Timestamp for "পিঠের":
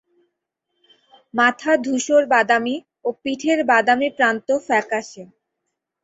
3.21-3.59